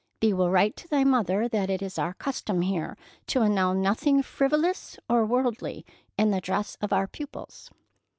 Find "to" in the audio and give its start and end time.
0.77-0.87, 3.27-3.43